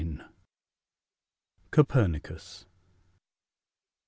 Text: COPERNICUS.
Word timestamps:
COPERNICUS. 1.69 2.65